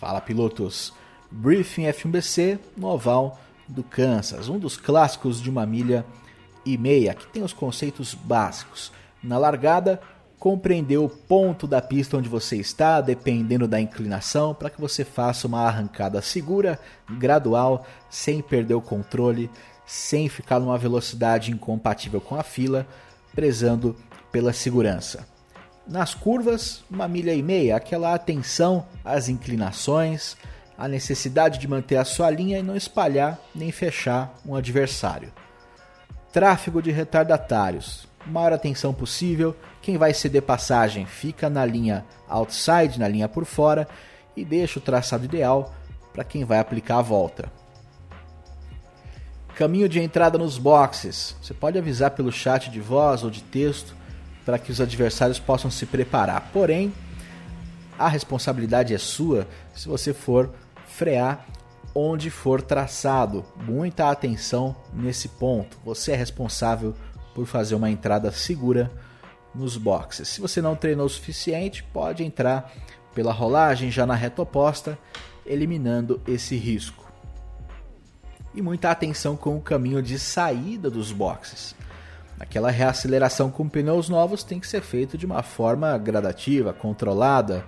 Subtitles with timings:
[0.00, 0.92] Fala pilotos!
[1.30, 6.04] Briefing F1BC no oval do Kansas, um dos clássicos de uma milha
[6.64, 8.92] e meia, que tem os conceitos básicos.
[9.22, 10.00] Na largada,
[10.38, 15.46] compreender o ponto da pista onde você está, dependendo da inclinação, para que você faça
[15.46, 16.78] uma arrancada segura,
[17.10, 19.50] gradual, sem perder o controle,
[19.86, 22.86] sem ficar numa velocidade incompatível com a fila,
[23.34, 23.96] prezando
[24.30, 25.35] pela segurança.
[25.86, 30.36] Nas curvas, uma milha e meia, aquela atenção às inclinações,
[30.76, 35.32] a necessidade de manter a sua linha e não espalhar nem fechar um adversário.
[36.32, 39.56] Tráfego de retardatários, maior atenção possível.
[39.80, 43.86] Quem vai ceder passagem fica na linha outside, na linha por fora,
[44.36, 45.72] e deixa o traçado ideal
[46.12, 47.50] para quem vai aplicar a volta.
[49.54, 51.36] Caminho de entrada nos boxes.
[51.40, 53.94] Você pode avisar pelo chat de voz ou de texto
[54.46, 56.50] para que os adversários possam se preparar.
[56.52, 56.94] Porém,
[57.98, 60.54] a responsabilidade é sua se você for
[60.86, 61.44] frear
[61.92, 63.44] onde for traçado.
[63.56, 65.76] Muita atenção nesse ponto.
[65.84, 66.94] Você é responsável
[67.34, 68.90] por fazer uma entrada segura
[69.52, 70.28] nos boxes.
[70.28, 72.72] Se você não treinou o suficiente, pode entrar
[73.14, 74.96] pela rolagem já na reta oposta,
[75.44, 77.04] eliminando esse risco.
[78.54, 81.74] E muita atenção com o caminho de saída dos boxes.
[82.38, 87.64] Aquela reaceleração com pneus novos tem que ser feita de uma forma gradativa, controlada,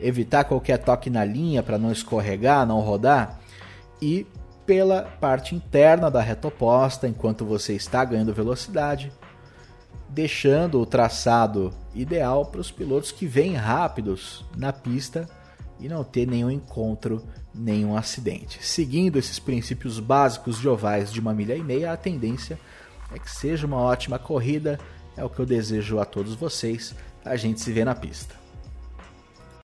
[0.00, 3.38] evitar qualquer toque na linha para não escorregar, não rodar
[4.02, 4.26] e
[4.66, 9.10] pela parte interna da reta oposta enquanto você está ganhando velocidade,
[10.08, 15.28] deixando o traçado ideal para os pilotos que vêm rápidos na pista
[15.80, 18.64] e não ter nenhum encontro, nenhum acidente.
[18.64, 22.58] Seguindo esses princípios básicos de ovais de uma milha e meia, a tendência
[23.12, 24.78] é que seja uma ótima corrida.
[25.16, 26.94] É o que eu desejo a todos vocês.
[27.24, 28.34] A gente se vê na pista.